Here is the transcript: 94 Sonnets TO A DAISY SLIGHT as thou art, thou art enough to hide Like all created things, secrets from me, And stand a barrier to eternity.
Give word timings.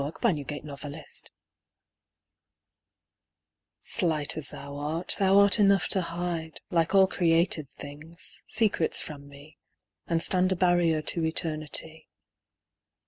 94 0.03 0.31
Sonnets 0.31 0.81
TO 0.81 0.87
A 0.87 0.89
DAISY 0.89 1.05
SLIGHT 3.83 4.35
as 4.37 4.49
thou 4.49 4.75
art, 4.77 5.15
thou 5.19 5.37
art 5.37 5.59
enough 5.59 5.87
to 5.89 6.01
hide 6.01 6.59
Like 6.71 6.95
all 6.95 7.05
created 7.05 7.69
things, 7.77 8.43
secrets 8.47 9.03
from 9.03 9.27
me, 9.29 9.59
And 10.07 10.19
stand 10.19 10.51
a 10.51 10.55
barrier 10.55 11.03
to 11.03 11.23
eternity. 11.23 12.09